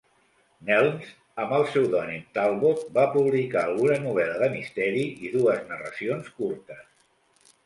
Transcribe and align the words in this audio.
Nelms, 0.69 1.09
amb 1.43 1.51
el 1.57 1.65
pseudònim 1.67 2.23
Talbot, 2.37 2.81
va 2.95 3.03
publicar 3.17 3.63
alguna 3.69 3.99
novel·la 4.07 4.41
de 4.45 4.51
misteri 4.57 5.05
i 5.29 5.33
dues 5.37 5.63
narracions 5.75 6.33
curtes. 6.41 6.91